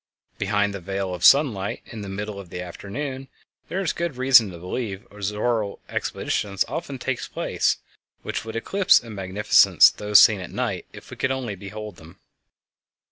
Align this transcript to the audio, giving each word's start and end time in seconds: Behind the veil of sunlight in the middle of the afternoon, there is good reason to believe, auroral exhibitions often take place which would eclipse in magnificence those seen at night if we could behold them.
Behind 0.39 0.73
the 0.73 0.79
veil 0.79 1.13
of 1.13 1.23
sunlight 1.23 1.83
in 1.85 2.01
the 2.01 2.09
middle 2.09 2.39
of 2.39 2.49
the 2.49 2.59
afternoon, 2.59 3.27
there 3.69 3.81
is 3.81 3.93
good 3.93 4.17
reason 4.17 4.49
to 4.49 4.57
believe, 4.57 5.05
auroral 5.11 5.79
exhibitions 5.87 6.65
often 6.67 6.97
take 6.97 7.21
place 7.31 7.77
which 8.23 8.43
would 8.43 8.55
eclipse 8.55 8.99
in 8.99 9.13
magnificence 9.13 9.87
those 9.91 10.19
seen 10.19 10.39
at 10.39 10.49
night 10.49 10.87
if 10.91 11.11
we 11.11 11.17
could 11.17 11.29
behold 11.59 11.97
them. 11.97 12.19